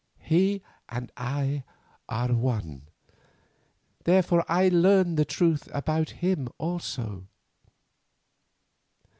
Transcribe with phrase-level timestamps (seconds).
[0.23, 1.63] He and I
[2.09, 2.87] are one,
[4.05, 7.27] therefore I learned the truth about him also.